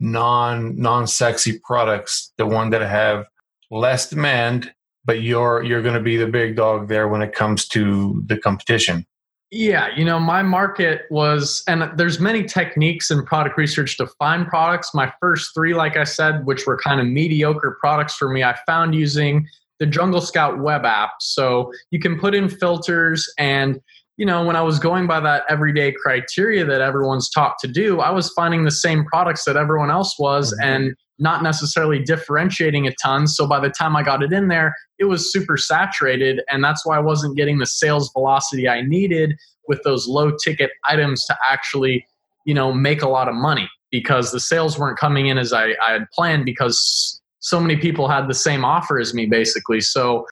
[0.00, 3.26] non non sexy products, the one that have
[3.70, 4.72] less demand,
[5.04, 8.36] but you're you're going to be the big dog there when it comes to the
[8.36, 9.06] competition.
[9.52, 14.46] Yeah, you know, my market was, and there's many techniques in product research to find
[14.46, 14.94] products.
[14.94, 18.56] My first three, like I said, which were kind of mediocre products for me, I
[18.64, 19.48] found using
[19.80, 21.14] the Jungle Scout web app.
[21.20, 23.80] So you can put in filters and
[24.16, 28.00] you know, when I was going by that everyday criteria that everyone's taught to do,
[28.00, 30.62] I was finding the same products that everyone else was mm-hmm.
[30.62, 33.26] and not necessarily differentiating a ton.
[33.26, 36.42] So by the time I got it in there, it was super saturated.
[36.50, 39.34] And that's why I wasn't getting the sales velocity I needed
[39.68, 42.06] with those low ticket items to actually,
[42.44, 45.74] you know, make a lot of money because the sales weren't coming in as I,
[45.82, 49.80] I had planned because so many people had the same offer as me basically.
[49.80, 50.26] So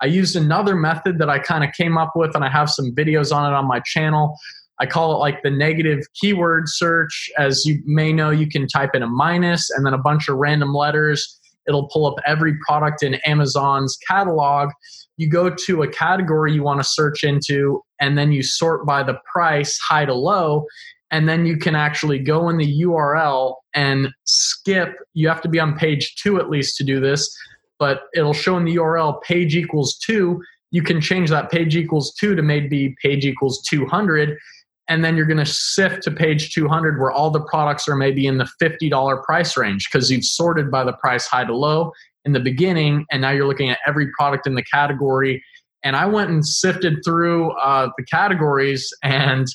[0.00, 2.92] I used another method that I kind of came up with, and I have some
[2.94, 4.36] videos on it on my channel.
[4.80, 7.30] I call it like the negative keyword search.
[7.38, 10.36] As you may know, you can type in a minus and then a bunch of
[10.36, 11.40] random letters.
[11.66, 14.70] It'll pull up every product in Amazon's catalog.
[15.16, 19.02] You go to a category you want to search into, and then you sort by
[19.02, 20.66] the price, high to low.
[21.10, 24.96] And then you can actually go in the URL and skip.
[25.14, 27.36] You have to be on page two at least to do this
[27.78, 30.42] but it'll show in the URL page equals two.
[30.70, 34.38] You can change that page equals two to maybe page equals 200.
[34.88, 38.26] And then you're going to sift to page 200 where all the products are maybe
[38.26, 41.92] in the $50 price range because you've sorted by the price high to low
[42.24, 43.06] in the beginning.
[43.10, 45.42] And now you're looking at every product in the category.
[45.82, 49.46] And I went and sifted through uh, the categories and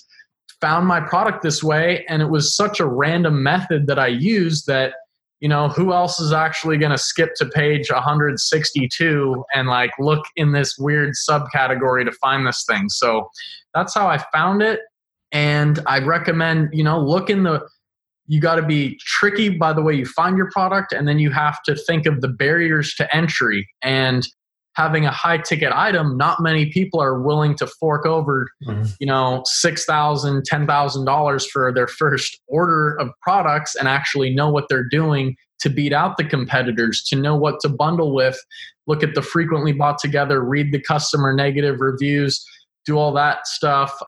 [0.62, 2.06] found my product this way.
[2.10, 4.94] And it was such a random method that I used that
[5.40, 10.24] you know, who else is actually going to skip to page 162 and like look
[10.36, 12.90] in this weird subcategory to find this thing?
[12.90, 13.30] So
[13.74, 14.82] that's how I found it.
[15.32, 17.68] And I recommend, you know, look in the,
[18.28, 20.94] you got to be tricky by the way you find your product.
[20.94, 23.68] And then you have to think of the barriers to entry.
[23.82, 24.28] And
[24.76, 28.84] having a high ticket item, not many people are willing to fork over, mm-hmm.
[29.00, 34.34] you know, six thousand, ten thousand dollars for their first order of products and actually
[34.34, 38.40] know what they're doing to beat out the competitors, to know what to bundle with,
[38.88, 42.42] look at the frequently bought together, read the customer negative reviews,
[42.86, 44.00] do all that stuff,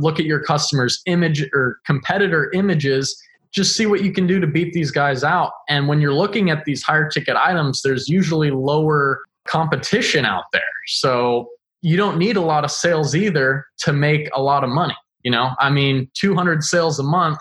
[0.00, 3.20] look at your customers' image or competitor images.
[3.52, 5.52] Just see what you can do to beat these guys out.
[5.68, 10.62] And when you're looking at these higher ticket items, there's usually lower competition out there.
[10.86, 11.48] So
[11.80, 14.96] you don't need a lot of sales either to make a lot of money.
[15.22, 17.38] You know, I mean, 200 sales a month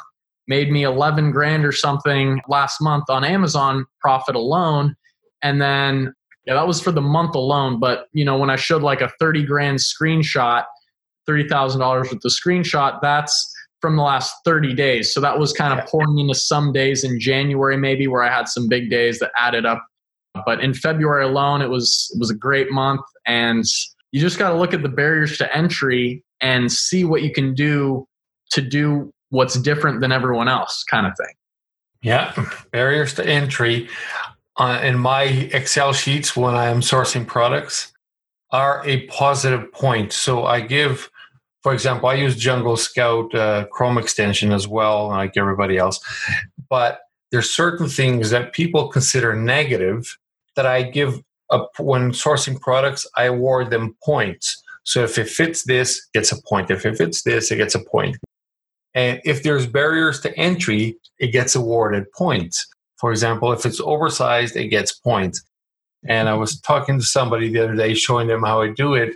[0.48, 4.96] made me 11 grand or something last month on Amazon profit alone.
[5.42, 6.14] And then,
[6.46, 7.80] yeah, that was for the month alone.
[7.80, 10.64] But, you know, when I showed like a 30 grand screenshot,
[11.28, 15.14] $30,000 with the screenshot, that's from the last 30 days.
[15.14, 18.48] So that was kind of pouring into some days in January, maybe where I had
[18.48, 19.86] some big days that added up
[20.46, 23.64] but in February alone, it was it was a great month, and
[24.12, 27.54] you just got to look at the barriers to entry and see what you can
[27.54, 28.08] do
[28.52, 31.34] to do what's different than everyone else, kind of thing.
[32.02, 32.34] Yeah,
[32.72, 33.90] barriers to entry
[34.58, 37.92] uh, in my Excel sheets when I am sourcing products
[38.52, 40.14] are a positive point.
[40.14, 41.10] So I give,
[41.64, 46.00] for example, I use Jungle Scout uh, Chrome extension as well, like everybody else,
[46.70, 47.00] but
[47.32, 50.18] there's certain things that people consider negative
[50.56, 54.62] that I give up when sourcing products, I award them points.
[54.84, 56.72] So if it fits this, it gets a point.
[56.72, 58.18] If it fits this, it gets a point.
[58.94, 62.66] And if there's barriers to entry, it gets awarded points.
[62.98, 65.44] For example, if it's oversized, it gets points.
[66.08, 69.16] And I was talking to somebody the other day, showing them how I do it.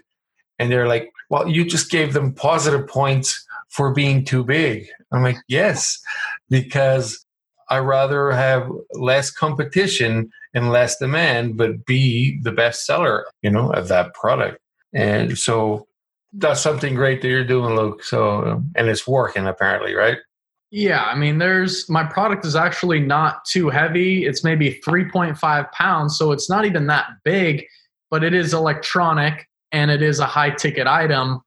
[0.59, 4.85] And they're like, well, you just gave them positive points for being too big.
[5.13, 5.97] I'm like, yes,
[6.49, 7.25] because
[7.69, 13.71] I rather have less competition and less demand, but be the best seller, you know,
[13.71, 14.59] of that product.
[14.93, 15.87] And so
[16.33, 18.03] that's something great that you're doing, Luke.
[18.03, 20.17] So, and it's working apparently, right?
[20.69, 24.25] Yeah, I mean, there's my product is actually not too heavy.
[24.25, 27.65] It's maybe 3.5 pounds, so it's not even that big,
[28.09, 31.41] but it is electronic and it is a high ticket item.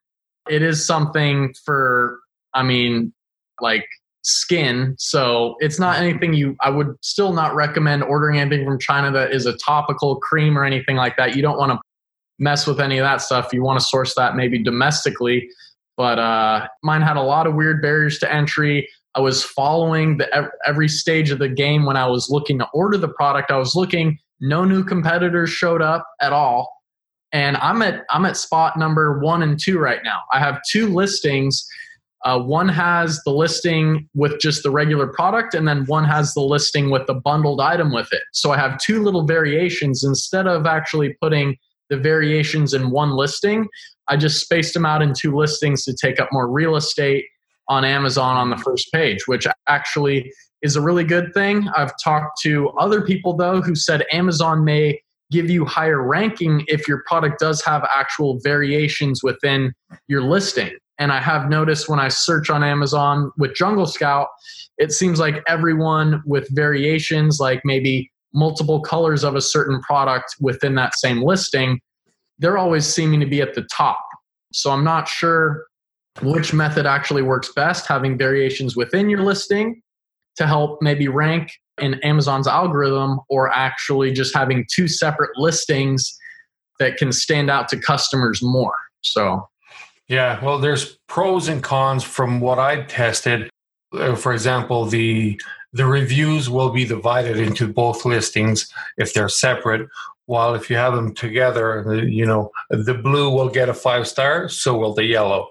[0.49, 2.21] It is something for,
[2.53, 3.13] I mean,
[3.61, 3.87] like
[4.23, 4.95] skin.
[4.99, 9.33] So it's not anything you, I would still not recommend ordering anything from China that
[9.33, 11.37] is a topical cream or anything like that.
[11.37, 11.79] You don't want to
[12.38, 13.53] mess with any of that stuff.
[13.53, 15.48] You want to source that maybe domestically.
[15.96, 18.88] But uh, mine had a lot of weird barriers to entry.
[19.15, 22.98] I was following the every stage of the game when I was looking to order
[22.98, 23.53] the product.
[23.53, 26.75] I was looking, no new competitors showed up at all.
[27.35, 30.21] And I'm at I'm at spot number one and two right now.
[30.33, 31.67] I have two listings
[32.25, 36.41] uh, one has the listing with just the regular product, and then one has the
[36.41, 38.23] listing with the bundled item with it.
[38.33, 40.03] So I have two little variations.
[40.03, 41.57] Instead of actually putting
[41.91, 43.69] the variations in one listing,
[44.09, 47.27] I just spaced them out in two listings to take up more real estate
[47.69, 50.33] on Amazon on the first page, which actually
[50.63, 51.69] is a really good thing.
[51.77, 54.99] I've talked to other people though who said Amazon may
[55.31, 59.72] give you higher ranking if your product does have actual variations within
[60.08, 60.72] your listing.
[60.98, 64.29] And I have noticed when I search on Amazon with Jungle Scout,
[64.79, 70.75] it seems like everyone with variations, like maybe multiple colors of a certain product within
[70.75, 71.81] that same listing,
[72.38, 74.04] they're always seeming to be at the top.
[74.52, 75.64] So I'm not sure
[76.22, 79.81] which method actually works best, having variations within your listing
[80.37, 81.50] to help maybe rank
[81.81, 86.16] in Amazon's algorithm, or actually just having two separate listings
[86.79, 88.75] that can stand out to customers more.
[89.00, 89.48] So,
[90.08, 93.50] yeah, well, there's pros and cons from what I tested.
[93.92, 95.40] Uh, for example, the
[95.72, 99.88] the reviews will be divided into both listings if they're separate.
[100.27, 104.48] While if you have them together, you know, the blue will get a five star,
[104.48, 105.48] so will the yellow.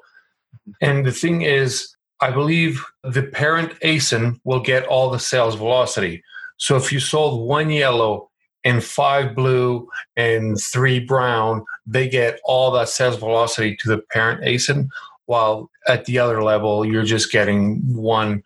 [0.82, 1.93] And the thing is,
[2.24, 6.24] I believe the parent ASIN will get all the sales velocity.
[6.56, 8.30] So if you sold one yellow
[8.64, 14.42] and five blue and three brown, they get all that sales velocity to the parent
[14.46, 14.88] ASIN.
[15.26, 18.42] While at the other level, you're just getting one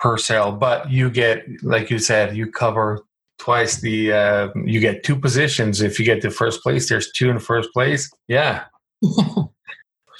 [0.00, 0.52] per sale.
[0.52, 3.04] But you get, like you said, you cover
[3.38, 5.82] twice the, uh, you get two positions.
[5.82, 8.10] If you get the first place, there's two in first place.
[8.26, 8.64] Yeah.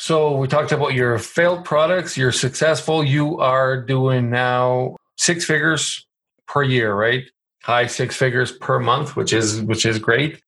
[0.09, 2.17] So we talked about your failed products.
[2.17, 3.05] You're successful.
[3.05, 6.07] You are doing now six figures
[6.47, 7.25] per year, right?
[7.63, 10.41] High six figures per month, which is which is great.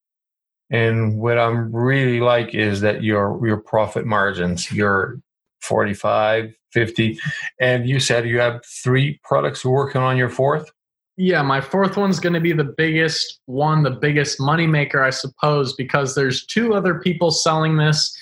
[0.71, 5.21] And what I'm really like is that your your profit margins, your
[5.61, 7.19] 45, 50,
[7.61, 10.71] and you said you have three products working on your fourth.
[11.19, 15.75] Yeah, my fourth one's going to be the biggest one, the biggest moneymaker, I suppose,
[15.75, 18.17] because there's two other people selling this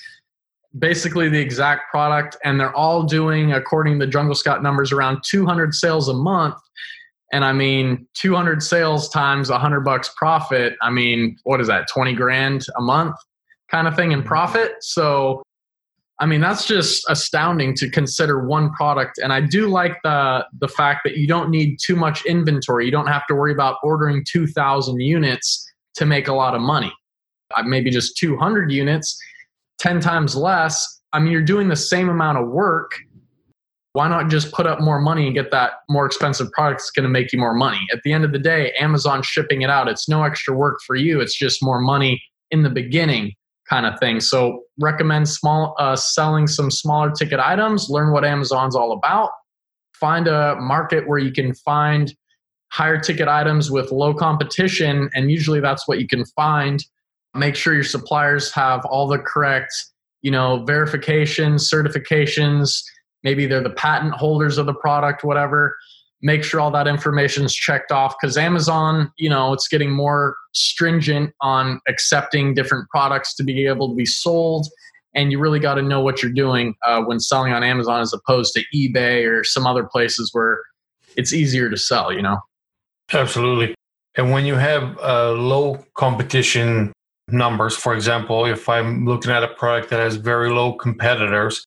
[0.77, 5.75] basically the exact product and they're all doing according to jungle scout numbers around 200
[5.75, 6.57] sales a month.
[7.33, 12.15] And i mean 200 sales times 100 bucks profit i mean what is that 20
[12.15, 13.17] grand a month
[13.71, 14.73] kind of thing in profit?
[14.81, 15.43] So
[16.21, 19.19] i mean that's just astounding to consider one product.
[19.19, 22.85] And i do like the the fact that you don't need too much inventory.
[22.87, 25.67] You don't have to worry about ordering 2000 units
[25.97, 26.93] to make a lot of money.
[27.57, 29.19] Uh, maybe just 200 units
[29.79, 32.93] 10 times less, I mean, you're doing the same amount of work.
[33.93, 37.05] Why not just put up more money and get that more expensive product that's going
[37.05, 37.81] to make you more money?
[37.93, 40.95] At the end of the day, Amazon shipping it out, it's no extra work for
[40.95, 41.21] you.
[41.21, 43.33] It's just more money in the beginning
[43.69, 44.21] kind of thing.
[44.21, 49.31] So recommend small uh, selling some smaller ticket items, learn what Amazon's all about,
[49.99, 52.15] find a market where you can find
[52.71, 56.85] higher ticket items with low competition and usually that's what you can find
[57.39, 59.73] make sure your suppliers have all the correct
[60.23, 62.83] you know verifications certifications.
[63.25, 65.77] Maybe they're the patent holders of the product whatever.
[66.21, 70.37] Make sure all that information is checked off because amazon you know it's getting more
[70.53, 74.67] stringent on accepting different products to be able to be sold.
[75.15, 78.13] And you really got to know what you're doing uh, when selling on amazon as
[78.13, 80.61] opposed to ebay or some other places where
[81.17, 82.39] it's easier to sell you know?
[83.13, 83.75] Absolutely.
[84.17, 86.93] And when you have uh, low competition
[87.31, 87.77] numbers.
[87.77, 91.65] For example, if I'm looking at a product that has very low competitors,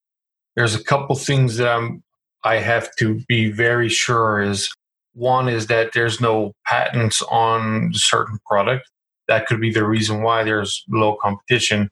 [0.55, 2.03] there's a couple things that I'm
[2.43, 4.71] I have to be very sure is
[5.13, 8.89] one is that there's no patents on certain product.
[9.27, 11.89] That could be the reason why there's low competition.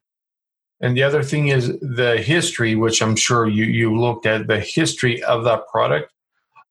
[0.82, 4.60] And the other thing is the history, which I'm sure you, you looked at the
[4.60, 6.12] history of that product,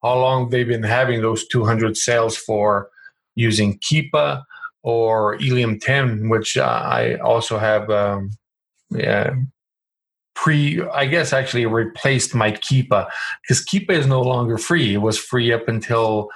[0.02, 2.88] how long they've been having those 200 sales for
[3.34, 4.42] using Keepa,
[4.82, 8.30] or Helium 10, which uh, I also have um,
[8.90, 9.34] yeah,
[10.34, 13.08] pre, I guess actually replaced my Keepa
[13.42, 14.94] because Keepa is no longer free.
[14.94, 16.28] It was free up until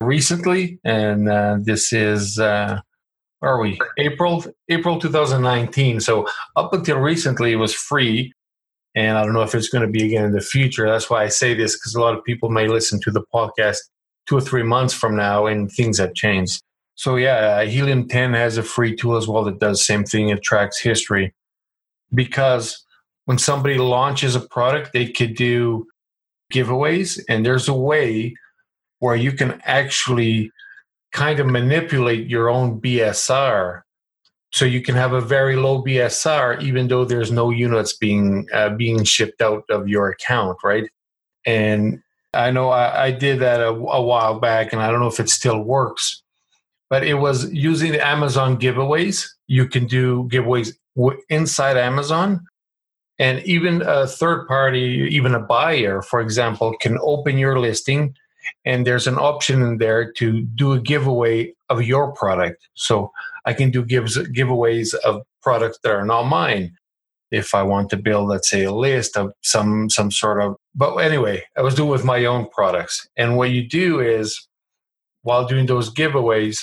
[0.00, 2.38] recently, and uh, this is.
[2.38, 2.80] Uh,
[3.42, 6.00] are we April April 2019?
[6.00, 8.32] So up until recently, it was free,
[8.94, 10.88] and I don't know if it's going to be again in the future.
[10.88, 13.78] That's why I say this because a lot of people may listen to the podcast
[14.26, 16.62] two or three months from now, and things have changed.
[16.96, 20.28] So yeah, uh, Helium 10 has a free tool as well that does same thing.
[20.28, 21.34] It tracks history
[22.14, 22.84] because
[23.24, 25.86] when somebody launches a product, they could do
[26.52, 28.34] giveaways, and there's a way
[28.98, 30.50] where you can actually
[31.12, 33.82] kind of manipulate your own BSR.
[34.52, 38.70] So you can have a very low BSR, even though there's no units being uh,
[38.70, 40.88] being shipped out of your account, right?
[41.44, 42.00] And
[42.32, 45.18] I know I, I did that a, a while back, and I don't know if
[45.18, 46.23] it still works
[46.90, 49.26] but it was using the Amazon giveaways.
[49.46, 50.74] You can do giveaways
[51.28, 52.46] inside Amazon,
[53.18, 58.16] And even a third party, even a buyer, for example, can open your listing
[58.64, 62.68] and there's an option in there to do a giveaway of your product.
[62.74, 63.10] So
[63.46, 66.76] I can do gives giveaways of products that are not mine.
[67.30, 70.96] If I want to build, let's say, a list of some some sort of but
[70.96, 73.08] anyway, I was doing with my own products.
[73.16, 74.46] And what you do is
[75.22, 76.58] while doing those giveaways,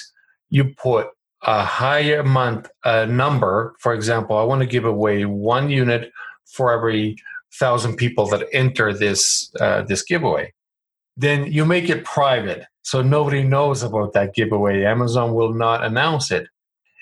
[0.51, 1.07] you put
[1.43, 3.73] a higher month a number.
[3.79, 6.11] For example, I want to give away one unit
[6.45, 7.15] for every
[7.59, 10.53] thousand people that enter this uh, this giveaway
[11.17, 14.83] then you make it private so nobody knows about that giveaway.
[14.83, 16.47] Amazon will not announce it.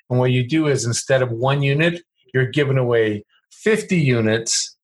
[0.09, 2.01] And what you do is instead of one unit,
[2.33, 4.75] you're giving away 50 units.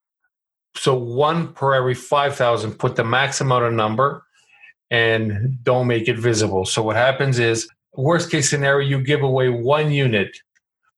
[0.75, 4.23] So one per every 5,000, put the max amount of number
[4.89, 6.65] and don't make it visible.
[6.65, 7.67] So what happens is,
[8.01, 10.37] worst case scenario, you give away one unit,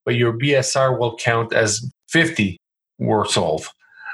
[0.05, 2.57] but your BSR will count as 50
[2.99, 3.67] were sold.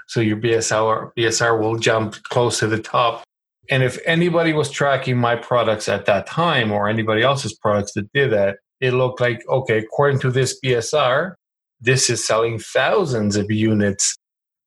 [0.08, 3.24] So your BSR, BSR will jump close to the top
[3.70, 8.12] and if anybody was tracking my products at that time or anybody else's products that
[8.14, 11.36] did that, it looked like, okay, according to this BSR,
[11.80, 14.18] this is selling thousands of units,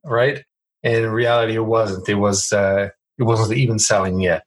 [0.04, 0.42] right?
[0.82, 2.08] And in reality, it wasn't.
[2.08, 2.88] It was uh,
[3.18, 4.46] it wasn't even selling yet.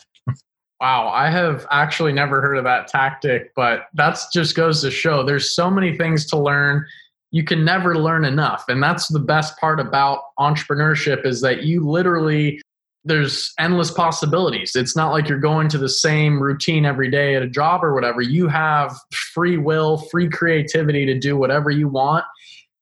[0.82, 5.24] Wow, I have actually never heard of that tactic, but that just goes to show
[5.24, 6.86] there's so many things to learn.
[7.32, 11.86] You can never learn enough, and that's the best part about entrepreneurship is that you
[11.88, 12.62] literally
[13.06, 14.76] there's endless possibilities.
[14.76, 17.94] It's not like you're going to the same routine every day at a job or
[17.94, 18.22] whatever.
[18.22, 18.98] You have
[19.34, 22.26] free will, free creativity to do whatever you want.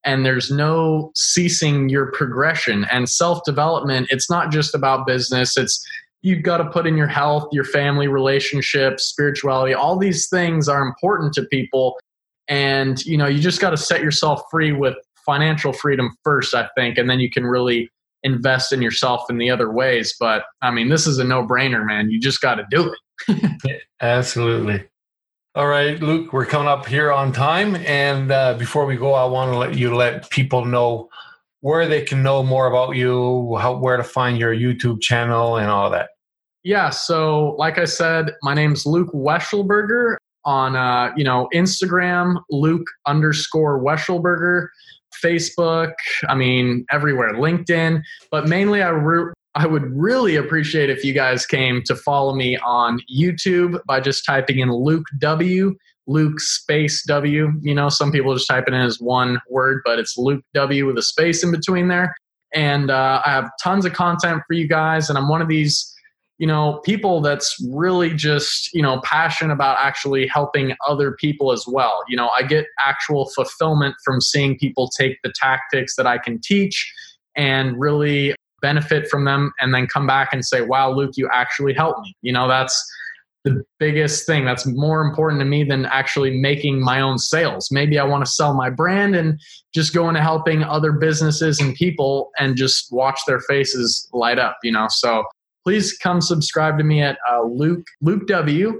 [0.03, 4.07] And there's no ceasing your progression and self development.
[4.09, 5.57] It's not just about business.
[5.57, 5.85] It's
[6.21, 9.73] you've got to put in your health, your family relationships, spirituality.
[9.73, 11.97] All these things are important to people.
[12.47, 14.95] And, you know, you just got to set yourself free with
[15.25, 16.97] financial freedom first, I think.
[16.97, 17.89] And then you can really
[18.23, 20.15] invest in yourself in the other ways.
[20.19, 22.09] But I mean, this is a no brainer, man.
[22.09, 22.93] You just got to do
[23.27, 23.81] it.
[24.01, 24.83] Absolutely.
[25.55, 27.75] All right, Luke, we're coming up here on time.
[27.77, 31.09] And uh, before we go, I want to let you let people know
[31.61, 35.69] where they can know more about you, how, where to find your YouTube channel, and
[35.69, 36.09] all that.
[36.63, 36.89] Yeah.
[36.89, 43.83] So, like I said, my name's Luke Weschelberger on, uh, you know, Instagram, Luke underscore
[43.83, 44.67] Weschelberger.
[45.23, 45.93] Facebook,
[46.29, 48.03] I mean, everywhere, LinkedIn.
[48.29, 52.57] But mainly, I, re- I would really appreciate if you guys came to follow me
[52.57, 55.75] on YouTube by just typing in Luke W,
[56.07, 57.51] Luke space W.
[57.61, 60.85] You know, some people just type it in as one word, but it's Luke W
[60.85, 62.15] with a space in between there.
[62.53, 65.93] And uh, I have tons of content for you guys, and I'm one of these
[66.37, 71.65] you know people that's really just you know passionate about actually helping other people as
[71.67, 76.17] well you know i get actual fulfillment from seeing people take the tactics that i
[76.17, 76.93] can teach
[77.35, 81.73] and really benefit from them and then come back and say wow luke you actually
[81.73, 82.87] helped me you know that's
[83.47, 87.99] the biggest thing that's more important to me than actually making my own sales maybe
[87.99, 89.39] i want to sell my brand and
[89.73, 94.57] just go into helping other businesses and people and just watch their faces light up
[94.63, 95.23] you know so
[95.63, 98.79] please come subscribe to me at uh, Luke Luke W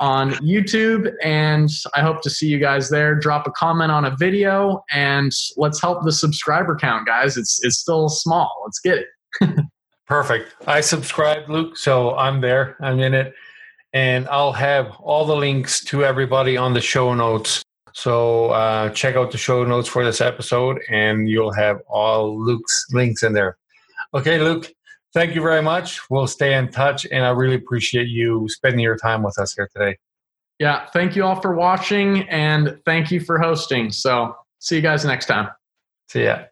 [0.00, 3.14] on YouTube, and I hope to see you guys there.
[3.14, 7.36] Drop a comment on a video, and let's help the subscriber count, guys.
[7.36, 8.50] It's it's still small.
[8.64, 9.60] Let's get it.
[10.06, 10.54] Perfect.
[10.66, 12.76] I subscribed, Luke, so I'm there.
[12.80, 13.32] I'm in it,
[13.94, 17.62] and I'll have all the links to everybody on the show notes.
[17.94, 22.86] So uh, check out the show notes for this episode, and you'll have all Luke's
[22.92, 23.56] links in there.
[24.12, 24.70] Okay, Luke
[25.14, 26.10] thank you very much.
[26.10, 29.70] We'll stay in touch, and I really appreciate you spending your time with us here
[29.74, 29.96] today.
[30.58, 33.90] Yeah, thank you all for watching, and thank you for hosting.
[33.90, 35.48] So, see you guys next time.
[36.08, 36.44] See ya.